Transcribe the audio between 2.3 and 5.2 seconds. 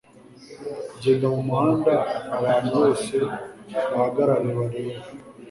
abantu bose bahagarare bareba